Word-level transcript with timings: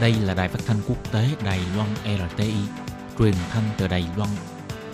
Đây 0.00 0.14
là 0.24 0.34
đài 0.34 0.48
phát 0.48 0.58
thanh 0.66 0.76
quốc 0.88 1.12
tế 1.12 1.28
Đài 1.44 1.60
Loan 1.76 1.88
RTI, 2.04 2.54
truyền 3.18 3.34
thanh 3.50 3.64
từ 3.78 3.88
Đài 3.88 4.04
Loan. 4.16 4.30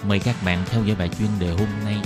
Mời 0.08 0.20
các 0.24 0.34
bạn 0.44 0.58
theo 0.66 0.84
dõi 0.84 0.96
bài 0.98 1.10
chuyên 1.18 1.28
đề 1.40 1.50
hôm 1.50 1.68
nay. 1.84 1.96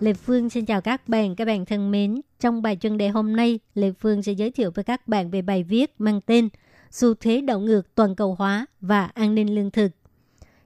Lê 0.00 0.12
Phương 0.12 0.50
xin 0.50 0.66
chào 0.66 0.80
các 0.80 1.08
bạn, 1.08 1.36
các 1.36 1.44
bạn 1.44 1.66
thân 1.66 1.90
mến. 1.90 2.20
Trong 2.40 2.62
bài 2.62 2.76
chuyên 2.80 2.98
đề 2.98 3.08
hôm 3.08 3.36
nay, 3.36 3.58
Lê 3.74 3.92
Phương 4.00 4.22
sẽ 4.22 4.32
giới 4.32 4.50
thiệu 4.50 4.70
với 4.74 4.84
các 4.84 5.08
bạn 5.08 5.30
về 5.30 5.42
bài 5.42 5.62
viết 5.62 5.94
mang 5.98 6.20
tên 6.20 6.48
Xu 6.90 7.14
thế 7.14 7.40
đảo 7.40 7.60
ngược 7.60 7.94
toàn 7.94 8.14
cầu 8.14 8.34
hóa 8.38 8.66
và 8.80 9.04
an 9.14 9.34
ninh 9.34 9.54
lương 9.54 9.70
thực. 9.70 9.88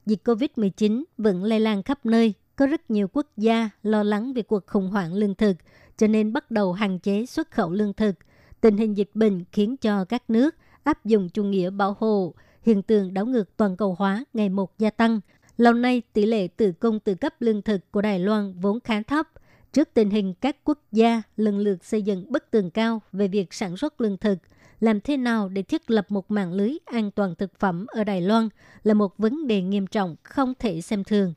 Dịch 0.09 0.21
COVID-19 0.25 1.05
vẫn 1.19 1.45
lây 1.45 1.61
lan 1.61 1.83
khắp 1.83 2.07
nơi, 2.07 2.35
có 2.57 2.67
rất 2.67 2.91
nhiều 2.91 3.09
quốc 3.13 3.27
gia 3.37 3.71
lo 3.83 4.03
lắng 4.03 4.33
về 4.33 4.43
cuộc 4.43 4.67
khủng 4.67 4.91
hoảng 4.91 5.15
lương 5.15 5.35
thực, 5.35 5.57
cho 5.97 6.07
nên 6.07 6.33
bắt 6.33 6.51
đầu 6.51 6.73
hạn 6.73 6.99
chế 6.99 7.27
xuất 7.27 7.51
khẩu 7.51 7.71
lương 7.71 7.93
thực. 7.93 8.15
Tình 8.61 8.77
hình 8.77 8.97
dịch 8.97 9.11
bệnh 9.15 9.45
khiến 9.53 9.77
cho 9.77 10.05
các 10.05 10.31
nước 10.31 10.55
áp 10.85 11.05
dụng 11.05 11.29
chủ 11.29 11.45
nghĩa 11.45 11.71
bảo 11.71 11.97
hộ, 11.99 12.35
hiện 12.63 12.83
tượng 12.83 13.15
đảo 13.15 13.27
ngược 13.27 13.57
toàn 13.57 13.77
cầu 13.77 13.97
hóa 13.99 14.25
ngày 14.33 14.49
một 14.49 14.79
gia 14.79 14.91
tăng. 14.91 15.21
Lâu 15.57 15.73
nay, 15.73 16.03
tỷ 16.13 16.27
lệ 16.27 16.49
tự 16.49 16.73
cung 16.73 17.01
tự 17.01 17.15
cấp 17.15 17.35
lương 17.41 17.63
thực 17.63 17.91
của 17.91 18.03
Đài 18.03 18.19
Loan 18.19 18.55
vốn 18.61 18.81
khá 18.81 19.03
thấp. 19.03 19.29
Trước 19.73 19.89
tình 19.95 20.11
hình 20.11 20.35
các 20.41 20.57
quốc 20.65 20.79
gia 20.93 21.23
lần 21.37 21.59
lượt 21.59 21.85
xây 21.85 22.03
dựng 22.03 22.33
bức 22.33 22.51
tường 22.51 22.71
cao 22.71 23.03
về 23.13 23.29
việc 23.29 23.55
sản 23.55 23.77
xuất 23.77 24.01
lương 24.01 24.17
thực, 24.17 24.39
làm 24.81 25.01
thế 25.01 25.17
nào 25.17 25.49
để 25.49 25.63
thiết 25.63 25.91
lập 25.91 26.07
một 26.09 26.31
mạng 26.31 26.53
lưới 26.53 26.73
an 26.85 27.11
toàn 27.11 27.35
thực 27.35 27.59
phẩm 27.59 27.87
ở 27.89 28.05
Đài 28.05 28.21
Loan 28.21 28.49
là 28.83 28.95
một 28.95 29.19
vấn 29.19 29.47
đề 29.47 29.63
nghiêm 29.63 29.87
trọng 29.87 30.17
không 30.23 30.55
thể 30.59 30.81
xem 30.81 31.05
thường. 31.05 31.35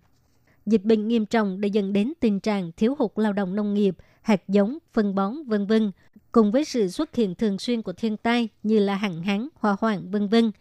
Dịch 0.66 0.84
bệnh 0.84 1.08
nghiêm 1.08 1.26
trọng 1.26 1.62
đã 1.62 1.68
dẫn 1.68 1.94
đến 1.94 2.14
tình 2.20 2.40
trạng 2.40 2.72
thiếu 2.72 2.96
hụt 3.00 3.12
lao 3.16 3.34
động 3.34 3.56
nông 3.56 3.74
nghiệp, 3.74 3.96
hạt 4.22 4.42
giống, 4.48 4.78
phân 4.94 5.16
bón, 5.16 5.44
vân 5.44 5.68
vân, 5.68 5.92
cùng 6.32 6.52
với 6.52 6.66
sự 6.66 6.88
xuất 6.88 7.16
hiện 7.16 7.36
thường 7.36 7.60
xuyên 7.60 7.82
của 7.82 7.94
thiên 7.94 8.18
tai 8.18 8.50
như 8.64 8.80
là 8.80 8.96
hạn 8.96 9.24
hán, 9.24 9.48
hỏa 9.56 9.76
hoạn, 9.80 10.12
vân 10.12 10.28
vân. 10.28 10.52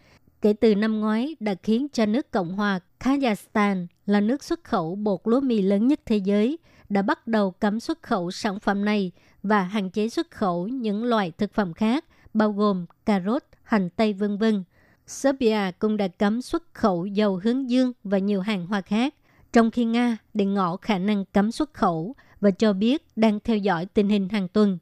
Kể 0.42 0.52
từ 0.52 0.74
năm 0.74 1.00
ngoái 1.00 1.36
đã 1.40 1.54
khiến 1.62 1.88
cho 1.92 2.06
nước 2.06 2.30
Cộng 2.30 2.52
hòa 2.52 2.80
Kazakhstan 3.00 3.86
là 4.06 4.20
nước 4.20 4.44
xuất 4.44 4.64
khẩu 4.64 4.94
bột 4.94 5.20
lúa 5.24 5.40
mì 5.40 5.62
lớn 5.62 5.86
nhất 5.86 6.00
thế 6.06 6.16
giới 6.16 6.58
đã 6.88 7.02
bắt 7.02 7.26
đầu 7.26 7.50
cấm 7.50 7.80
xuất 7.80 8.02
khẩu 8.02 8.30
sản 8.30 8.60
phẩm 8.60 8.84
này 8.84 9.12
và 9.42 9.62
hạn 9.62 9.90
chế 9.90 10.08
xuất 10.08 10.30
khẩu 10.30 10.68
những 10.68 11.04
loại 11.04 11.30
thực 11.30 11.54
phẩm 11.54 11.74
khác, 11.74 12.04
bao 12.34 12.52
gồm 12.52 12.86
cà 13.06 13.20
rốt, 13.26 13.42
hành 13.62 13.90
tây 13.90 14.12
vân 14.12 14.38
vân. 14.38 14.64
Serbia 15.06 15.70
cũng 15.78 15.96
đã 15.96 16.08
cấm 16.08 16.42
xuất 16.42 16.74
khẩu 16.74 17.06
dầu 17.06 17.40
hướng 17.44 17.70
dương 17.70 17.92
và 18.04 18.18
nhiều 18.18 18.40
hàng 18.40 18.66
hóa 18.66 18.80
khác, 18.80 19.14
trong 19.52 19.70
khi 19.70 19.84
Nga 19.84 20.16
để 20.34 20.44
ngỏ 20.44 20.76
khả 20.76 20.98
năng 20.98 21.24
cấm 21.24 21.52
xuất 21.52 21.74
khẩu 21.74 22.14
và 22.40 22.50
cho 22.50 22.72
biết 22.72 23.06
đang 23.16 23.40
theo 23.40 23.56
dõi 23.56 23.86
tình 23.86 24.08
hình 24.08 24.28
hàng 24.28 24.48
tuần. 24.48 24.78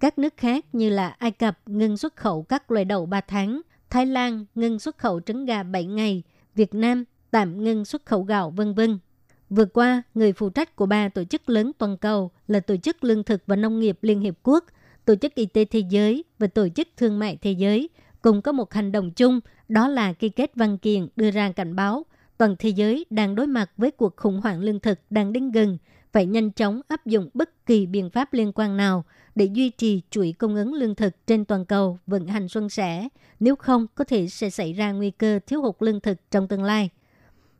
Các 0.00 0.18
nước 0.18 0.34
khác 0.36 0.64
như 0.72 0.90
là 0.90 1.08
Ai 1.08 1.30
Cập 1.30 1.58
ngừng 1.66 1.96
xuất 1.96 2.16
khẩu 2.16 2.42
các 2.42 2.70
loại 2.70 2.84
đậu 2.84 3.06
3 3.06 3.20
tháng, 3.20 3.60
Thái 3.90 4.06
Lan 4.06 4.44
ngừng 4.54 4.78
xuất 4.78 4.98
khẩu 4.98 5.20
trứng 5.20 5.44
gà 5.44 5.62
7 5.62 5.84
ngày, 5.84 6.22
Việt 6.54 6.74
Nam 6.74 7.04
tạm 7.30 7.64
ngừng 7.64 7.84
xuất 7.84 8.06
khẩu 8.06 8.22
gạo 8.22 8.50
vân 8.50 8.74
vân. 8.74 8.98
Vừa 9.50 9.64
qua, 9.64 10.02
người 10.14 10.32
phụ 10.32 10.50
trách 10.50 10.76
của 10.76 10.86
ba 10.86 11.08
tổ 11.08 11.24
chức 11.24 11.48
lớn 11.48 11.72
toàn 11.78 11.96
cầu 11.96 12.30
là 12.46 12.60
Tổ 12.60 12.76
chức 12.76 13.04
Lương 13.04 13.24
thực 13.24 13.42
và 13.46 13.56
Nông 13.56 13.80
nghiệp 13.80 13.98
Liên 14.02 14.20
Hiệp 14.20 14.34
Quốc, 14.42 14.64
Tổ 15.04 15.14
chức 15.14 15.34
Y 15.34 15.46
tế 15.46 15.64
Thế 15.64 15.82
giới 15.90 16.24
và 16.38 16.46
Tổ 16.46 16.68
chức 16.68 16.88
Thương 16.96 17.18
mại 17.18 17.36
Thế 17.36 17.52
giới 17.52 17.88
cùng 18.22 18.42
có 18.42 18.52
một 18.52 18.72
hành 18.72 18.92
động 18.92 19.10
chung, 19.10 19.40
đó 19.68 19.88
là 19.88 20.12
ký 20.12 20.28
kết 20.28 20.50
văn 20.54 20.78
kiện 20.78 21.08
đưa 21.16 21.30
ra 21.30 21.52
cảnh 21.52 21.76
báo 21.76 22.04
toàn 22.42 22.56
thế 22.58 22.68
giới 22.68 23.06
đang 23.10 23.34
đối 23.34 23.46
mặt 23.46 23.70
với 23.76 23.90
cuộc 23.90 24.16
khủng 24.16 24.40
hoảng 24.40 24.60
lương 24.60 24.80
thực 24.80 24.98
đang 25.10 25.32
đến 25.32 25.50
gần, 25.50 25.78
phải 26.12 26.26
nhanh 26.26 26.50
chóng 26.50 26.80
áp 26.88 27.06
dụng 27.06 27.30
bất 27.34 27.66
kỳ 27.66 27.86
biện 27.86 28.10
pháp 28.10 28.32
liên 28.32 28.52
quan 28.54 28.76
nào 28.76 29.04
để 29.34 29.44
duy 29.44 29.70
trì 29.70 30.02
chuỗi 30.10 30.34
cung 30.38 30.54
ứng 30.54 30.74
lương 30.74 30.94
thực 30.94 31.26
trên 31.26 31.44
toàn 31.44 31.64
cầu 31.64 31.98
vận 32.06 32.26
hành 32.26 32.48
xuân 32.48 32.68
sẻ, 32.68 33.08
nếu 33.40 33.56
không 33.56 33.86
có 33.94 34.04
thể 34.04 34.28
sẽ 34.28 34.50
xảy 34.50 34.72
ra 34.72 34.92
nguy 34.92 35.10
cơ 35.10 35.40
thiếu 35.46 35.62
hụt 35.62 35.76
lương 35.80 36.00
thực 36.00 36.18
trong 36.30 36.48
tương 36.48 36.64
lai. 36.64 36.90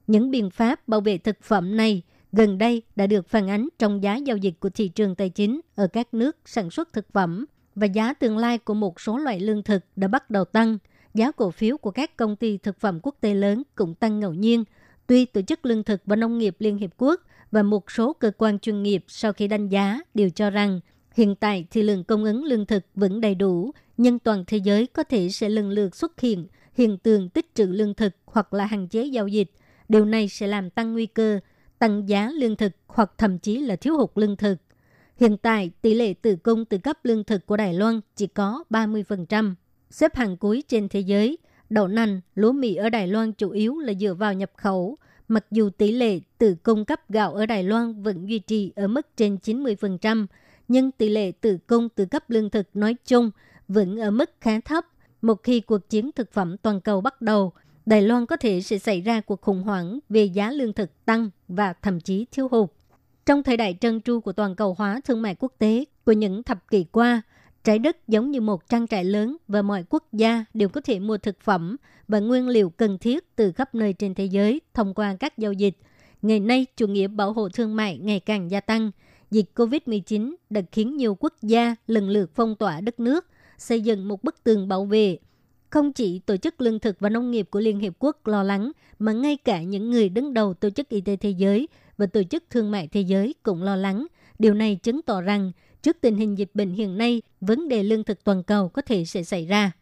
Những 0.06 0.30
biện 0.30 0.50
pháp 0.50 0.88
bảo 0.88 1.00
vệ 1.00 1.18
thực 1.18 1.42
phẩm 1.42 1.76
này 1.76 2.02
gần 2.32 2.58
đây 2.58 2.82
đã 2.96 3.06
được 3.06 3.28
phản 3.28 3.50
ánh 3.50 3.68
trong 3.78 4.02
giá 4.02 4.16
giao 4.16 4.36
dịch 4.36 4.54
của 4.60 4.70
thị 4.70 4.88
trường 4.88 5.14
tài 5.14 5.28
chính 5.28 5.60
ở 5.74 5.86
các 5.86 6.14
nước 6.14 6.36
sản 6.44 6.70
xuất 6.70 6.92
thực 6.92 7.12
phẩm 7.12 7.46
và 7.74 7.86
giá 7.86 8.14
tương 8.14 8.38
lai 8.38 8.58
của 8.58 8.74
một 8.74 9.00
số 9.00 9.18
loại 9.18 9.40
lương 9.40 9.62
thực 9.62 9.84
đã 9.96 10.08
bắt 10.08 10.30
đầu 10.30 10.44
tăng. 10.44 10.78
Giá 11.14 11.30
cổ 11.32 11.50
phiếu 11.50 11.76
của 11.76 11.90
các 11.90 12.16
công 12.16 12.36
ty 12.36 12.58
thực 12.58 12.80
phẩm 12.80 13.00
quốc 13.02 13.16
tế 13.20 13.34
lớn 13.34 13.62
cũng 13.74 13.94
tăng 13.94 14.20
ngẫu 14.20 14.34
nhiên. 14.34 14.64
Tuy 15.06 15.24
Tổ 15.24 15.42
chức 15.42 15.66
Lương 15.66 15.84
thực 15.84 16.02
và 16.06 16.16
Nông 16.16 16.38
nghiệp 16.38 16.56
Liên 16.58 16.76
Hiệp 16.76 16.90
Quốc 16.96 17.20
và 17.50 17.62
một 17.62 17.90
số 17.90 18.12
cơ 18.12 18.30
quan 18.38 18.58
chuyên 18.58 18.82
nghiệp 18.82 19.04
sau 19.08 19.32
khi 19.32 19.48
đánh 19.48 19.68
giá 19.68 20.00
đều 20.14 20.30
cho 20.30 20.50
rằng 20.50 20.80
hiện 21.14 21.34
tại 21.34 21.66
thì 21.70 21.82
lượng 21.82 22.04
cung 22.04 22.24
ứng 22.24 22.44
lương 22.44 22.66
thực 22.66 22.84
vẫn 22.94 23.20
đầy 23.20 23.34
đủ, 23.34 23.70
nhưng 23.96 24.18
toàn 24.18 24.44
thế 24.46 24.56
giới 24.56 24.86
có 24.86 25.02
thể 25.02 25.28
sẽ 25.28 25.48
lần 25.48 25.70
lượt 25.70 25.96
xuất 25.96 26.20
hiện 26.20 26.46
hiện 26.74 26.98
tượng 26.98 27.28
tích 27.28 27.54
trữ 27.54 27.66
lương 27.66 27.94
thực 27.94 28.12
hoặc 28.24 28.54
là 28.54 28.66
hạn 28.66 28.88
chế 28.88 29.04
giao 29.04 29.28
dịch. 29.28 29.50
Điều 29.88 30.04
này 30.04 30.28
sẽ 30.28 30.46
làm 30.46 30.70
tăng 30.70 30.92
nguy 30.92 31.06
cơ 31.06 31.40
tăng 31.82 32.08
giá 32.08 32.30
lương 32.34 32.56
thực 32.56 32.72
hoặc 32.86 33.12
thậm 33.18 33.38
chí 33.38 33.58
là 33.58 33.76
thiếu 33.76 33.96
hụt 33.96 34.10
lương 34.14 34.36
thực. 34.36 34.58
Hiện 35.16 35.36
tại, 35.36 35.70
tỷ 35.82 35.94
lệ 35.94 36.14
tự 36.14 36.36
cung 36.36 36.64
tự 36.64 36.78
cấp 36.78 36.98
lương 37.04 37.24
thực 37.24 37.46
của 37.46 37.56
Đài 37.56 37.74
Loan 37.74 38.00
chỉ 38.16 38.26
có 38.26 38.64
30%. 38.70 39.54
Xếp 39.90 40.16
hàng 40.16 40.36
cuối 40.36 40.62
trên 40.68 40.88
thế 40.88 41.00
giới, 41.00 41.38
đậu 41.70 41.88
nành, 41.88 42.20
lúa 42.34 42.52
mì 42.52 42.74
ở 42.74 42.88
Đài 42.88 43.06
Loan 43.06 43.32
chủ 43.32 43.50
yếu 43.50 43.78
là 43.78 43.94
dựa 43.94 44.14
vào 44.14 44.34
nhập 44.34 44.50
khẩu. 44.56 44.98
Mặc 45.28 45.46
dù 45.50 45.70
tỷ 45.70 45.92
lệ 45.92 46.20
tự 46.38 46.54
cung 46.62 46.84
cấp 46.84 47.10
gạo 47.10 47.34
ở 47.34 47.46
Đài 47.46 47.64
Loan 47.64 48.02
vẫn 48.02 48.28
duy 48.28 48.38
trì 48.38 48.72
ở 48.76 48.88
mức 48.88 49.06
trên 49.16 49.36
90%, 49.42 50.26
nhưng 50.68 50.90
tỷ 50.90 51.08
lệ 51.08 51.32
tự 51.32 51.58
cung 51.66 51.88
tự 51.88 52.04
cấp 52.04 52.30
lương 52.30 52.50
thực 52.50 52.66
nói 52.74 52.96
chung 53.04 53.30
vẫn 53.68 54.00
ở 54.00 54.10
mức 54.10 54.30
khá 54.40 54.60
thấp. 54.60 54.86
Một 55.22 55.42
khi 55.42 55.60
cuộc 55.60 55.88
chiến 55.88 56.10
thực 56.12 56.32
phẩm 56.32 56.56
toàn 56.56 56.80
cầu 56.80 57.00
bắt 57.00 57.22
đầu, 57.22 57.52
Đài 57.86 58.02
Loan 58.02 58.26
có 58.26 58.36
thể 58.36 58.60
sẽ 58.60 58.78
xảy 58.78 59.00
ra 59.00 59.20
cuộc 59.20 59.40
khủng 59.40 59.62
hoảng 59.62 59.98
về 60.08 60.24
giá 60.24 60.50
lương 60.50 60.72
thực 60.72 61.04
tăng 61.04 61.30
và 61.48 61.72
thậm 61.72 62.00
chí 62.00 62.26
thiếu 62.32 62.48
hụt. 62.50 62.70
Trong 63.26 63.42
thời 63.42 63.56
đại 63.56 63.76
trân 63.80 64.00
tru 64.00 64.20
của 64.20 64.32
toàn 64.32 64.56
cầu 64.56 64.74
hóa 64.78 65.00
thương 65.04 65.22
mại 65.22 65.34
quốc 65.34 65.52
tế 65.58 65.84
của 66.04 66.12
những 66.12 66.42
thập 66.42 66.70
kỷ 66.70 66.84
qua, 66.84 67.22
trái 67.64 67.78
đất 67.78 68.08
giống 68.08 68.30
như 68.30 68.40
một 68.40 68.68
trang 68.68 68.86
trại 68.86 69.04
lớn 69.04 69.36
và 69.48 69.62
mọi 69.62 69.84
quốc 69.88 70.04
gia 70.12 70.44
đều 70.54 70.68
có 70.68 70.80
thể 70.80 70.98
mua 70.98 71.18
thực 71.18 71.40
phẩm 71.40 71.76
và 72.08 72.20
nguyên 72.20 72.48
liệu 72.48 72.70
cần 72.70 72.98
thiết 72.98 73.36
từ 73.36 73.52
khắp 73.52 73.74
nơi 73.74 73.92
trên 73.92 74.14
thế 74.14 74.24
giới 74.24 74.60
thông 74.74 74.94
qua 74.94 75.16
các 75.20 75.38
giao 75.38 75.52
dịch. 75.52 75.76
Ngày 76.22 76.40
nay, 76.40 76.66
chủ 76.76 76.86
nghĩa 76.86 77.08
bảo 77.08 77.32
hộ 77.32 77.48
thương 77.48 77.76
mại 77.76 77.98
ngày 77.98 78.20
càng 78.20 78.50
gia 78.50 78.60
tăng. 78.60 78.90
Dịch 79.30 79.50
COVID-19 79.54 80.34
đã 80.50 80.60
khiến 80.72 80.96
nhiều 80.96 81.16
quốc 81.20 81.34
gia 81.42 81.76
lần 81.86 82.08
lượt 82.08 82.30
phong 82.34 82.56
tỏa 82.56 82.80
đất 82.80 83.00
nước, 83.00 83.26
xây 83.58 83.80
dựng 83.80 84.08
một 84.08 84.24
bức 84.24 84.44
tường 84.44 84.68
bảo 84.68 84.84
vệ 84.84 85.18
không 85.72 85.92
chỉ 85.92 86.18
Tổ 86.18 86.36
chức 86.36 86.60
Lương 86.60 86.78
thực 86.78 87.00
và 87.00 87.08
Nông 87.08 87.30
nghiệp 87.30 87.48
của 87.50 87.60
Liên 87.60 87.78
Hiệp 87.78 87.92
Quốc 87.98 88.26
lo 88.26 88.42
lắng, 88.42 88.72
mà 88.98 89.12
ngay 89.12 89.36
cả 89.36 89.62
những 89.62 89.90
người 89.90 90.08
đứng 90.08 90.34
đầu 90.34 90.54
Tổ 90.54 90.70
chức 90.70 90.88
Y 90.88 91.00
tế 91.00 91.16
Thế 91.16 91.30
giới 91.30 91.68
và 91.98 92.06
Tổ 92.06 92.22
chức 92.22 92.44
Thương 92.50 92.70
mại 92.70 92.88
Thế 92.88 93.00
giới 93.00 93.34
cũng 93.42 93.62
lo 93.62 93.76
lắng. 93.76 94.06
Điều 94.38 94.54
này 94.54 94.78
chứng 94.82 95.02
tỏ 95.02 95.20
rằng, 95.20 95.52
trước 95.82 95.96
tình 96.00 96.16
hình 96.16 96.38
dịch 96.38 96.50
bệnh 96.54 96.72
hiện 96.72 96.98
nay, 96.98 97.22
vấn 97.40 97.68
đề 97.68 97.82
lương 97.82 98.04
thực 98.04 98.24
toàn 98.24 98.42
cầu 98.42 98.68
có 98.68 98.82
thể 98.82 99.04
sẽ 99.04 99.22
xảy 99.22 99.46
ra. 99.46 99.72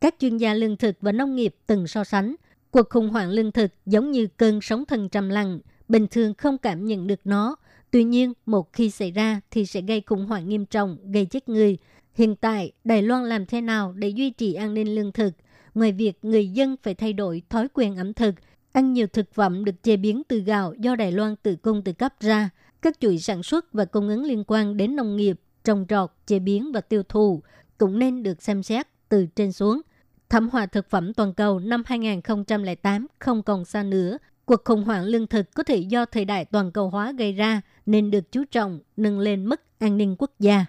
Các 0.00 0.14
chuyên 0.18 0.36
gia 0.36 0.54
lương 0.54 0.76
thực 0.76 0.96
và 1.00 1.12
nông 1.12 1.36
nghiệp 1.36 1.54
từng 1.66 1.86
so 1.86 2.04
sánh, 2.04 2.34
cuộc 2.70 2.90
khủng 2.90 3.08
hoảng 3.08 3.30
lương 3.30 3.52
thực 3.52 3.70
giống 3.86 4.10
như 4.10 4.26
cơn 4.26 4.60
sóng 4.60 4.84
thần 4.84 5.08
trầm 5.08 5.28
lặng, 5.28 5.60
bình 5.88 6.06
thường 6.10 6.34
không 6.34 6.58
cảm 6.58 6.86
nhận 6.86 7.06
được 7.06 7.20
nó. 7.24 7.56
Tuy 7.90 8.04
nhiên, 8.04 8.32
một 8.46 8.72
khi 8.72 8.90
xảy 8.90 9.10
ra 9.10 9.40
thì 9.50 9.66
sẽ 9.66 9.80
gây 9.80 10.00
khủng 10.06 10.26
hoảng 10.26 10.48
nghiêm 10.48 10.66
trọng, 10.66 10.98
gây 11.12 11.26
chết 11.26 11.48
người, 11.48 11.78
Hiện 12.14 12.36
tại, 12.36 12.72
Đài 12.84 13.02
Loan 13.02 13.24
làm 13.24 13.46
thế 13.46 13.60
nào 13.60 13.92
để 13.92 14.08
duy 14.08 14.30
trì 14.30 14.54
an 14.54 14.74
ninh 14.74 14.94
lương 14.94 15.12
thực? 15.12 15.30
Ngoài 15.74 15.92
việc 15.92 16.18
người 16.22 16.48
dân 16.48 16.76
phải 16.82 16.94
thay 16.94 17.12
đổi 17.12 17.42
thói 17.50 17.68
quen 17.68 17.96
ẩm 17.96 18.14
thực, 18.14 18.34
ăn 18.72 18.92
nhiều 18.92 19.06
thực 19.06 19.34
phẩm 19.34 19.64
được 19.64 19.82
chế 19.82 19.96
biến 19.96 20.22
từ 20.28 20.38
gạo 20.40 20.74
do 20.78 20.96
Đài 20.96 21.12
Loan 21.12 21.36
tự 21.36 21.56
cung 21.56 21.82
tự 21.82 21.92
cấp 21.92 22.14
ra, 22.20 22.50
các 22.82 23.00
chuỗi 23.00 23.18
sản 23.18 23.42
xuất 23.42 23.72
và 23.72 23.84
cung 23.84 24.08
ứng 24.08 24.24
liên 24.24 24.44
quan 24.46 24.76
đến 24.76 24.96
nông 24.96 25.16
nghiệp, 25.16 25.40
trồng 25.64 25.86
trọt, 25.88 26.10
chế 26.26 26.38
biến 26.38 26.72
và 26.72 26.80
tiêu 26.80 27.02
thụ 27.08 27.42
cũng 27.78 27.98
nên 27.98 28.22
được 28.22 28.42
xem 28.42 28.62
xét 28.62 28.86
từ 29.08 29.26
trên 29.26 29.52
xuống. 29.52 29.80
Thảm 30.28 30.48
họa 30.48 30.66
thực 30.66 30.90
phẩm 30.90 31.14
toàn 31.14 31.34
cầu 31.34 31.58
năm 31.58 31.82
2008 31.86 33.06
không 33.18 33.42
còn 33.42 33.64
xa 33.64 33.82
nữa. 33.82 34.18
Cuộc 34.44 34.64
khủng 34.64 34.84
hoảng 34.84 35.04
lương 35.04 35.26
thực 35.26 35.54
có 35.54 35.62
thể 35.62 35.76
do 35.76 36.04
thời 36.04 36.24
đại 36.24 36.44
toàn 36.44 36.72
cầu 36.72 36.90
hóa 36.90 37.12
gây 37.12 37.32
ra 37.32 37.60
nên 37.86 38.10
được 38.10 38.32
chú 38.32 38.44
trọng 38.50 38.80
nâng 38.96 39.18
lên 39.18 39.46
mức 39.46 39.60
an 39.78 39.96
ninh 39.96 40.16
quốc 40.18 40.30
gia. 40.38 40.66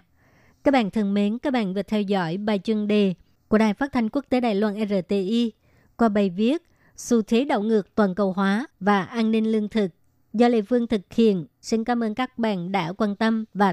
Các 0.64 0.70
bạn 0.70 0.90
thân 0.90 1.14
mến, 1.14 1.38
các 1.38 1.52
bạn 1.52 1.74
vừa 1.74 1.82
theo 1.82 2.02
dõi 2.02 2.36
bài 2.36 2.60
chuyên 2.64 2.86
đề 2.86 3.14
của 3.48 3.58
Đài 3.58 3.74
Phát 3.74 3.92
thanh 3.92 4.08
Quốc 4.08 4.24
tế 4.28 4.40
Đài 4.40 4.54
Loan 4.54 4.74
RTI 4.88 5.52
qua 5.96 6.08
bài 6.08 6.30
viết 6.30 6.62
Xu 6.96 7.22
thế 7.22 7.44
đảo 7.44 7.62
ngược 7.62 7.94
toàn 7.94 8.14
cầu 8.14 8.32
hóa 8.32 8.66
và 8.80 9.02
an 9.02 9.30
ninh 9.30 9.52
lương 9.52 9.68
thực 9.68 9.88
do 10.32 10.48
Lê 10.48 10.62
Phương 10.62 10.86
thực 10.86 11.00
hiện. 11.14 11.46
Xin 11.60 11.84
cảm 11.84 12.02
ơn 12.04 12.14
các 12.14 12.38
bạn 12.38 12.72
đã 12.72 12.92
quan 12.92 13.16
tâm 13.16 13.44
và 13.54 13.72